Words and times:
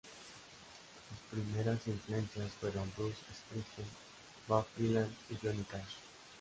Sus 1.13 1.19
primeras 1.39 1.85
influencias 1.85 2.51
fueron 2.53 2.91
Bruce 2.97 3.19
Springsteen, 3.37 3.87
Bob 4.47 4.65
Dylan 4.75 5.15
y 5.29 5.35
Johnny 5.35 5.61
Cash. 5.61 5.93